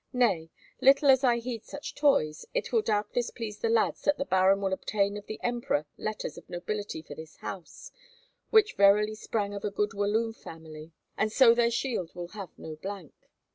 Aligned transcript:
Nay, 0.13 0.49
little 0.81 1.11
as 1.11 1.23
I 1.23 1.37
heed 1.37 1.63
such 1.63 1.93
toys, 1.93 2.43
it 2.55 2.71
will 2.73 2.81
doubtless 2.81 3.29
please 3.29 3.59
the 3.59 3.69
lads 3.69 4.01
that 4.01 4.17
the 4.17 4.25
baron 4.25 4.59
will 4.59 4.73
obtain 4.73 5.15
of 5.15 5.27
the 5.27 5.39
Emperor 5.43 5.85
letters 5.95 6.39
of 6.39 6.49
nobility 6.49 7.03
for 7.03 7.13
this 7.13 7.35
house, 7.35 7.91
which 8.49 8.73
verily 8.73 9.13
sprang 9.13 9.53
of 9.53 9.63
a 9.63 9.69
good 9.69 9.93
Walloon 9.93 10.33
family, 10.33 10.91
and 11.19 11.31
so 11.31 11.53
their 11.53 11.69
shield 11.69 12.15
will 12.15 12.29
have 12.29 12.49
no 12.57 12.77
blank. 12.77 13.13